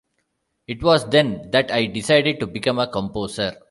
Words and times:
It 0.65 0.81
was 0.81 1.07
then 1.11 1.51
that 1.51 1.69
I 1.69 1.85
decided 1.85 2.39
to 2.39 2.47
become 2.47 2.79
a 2.79 2.87
composer'. 2.87 3.57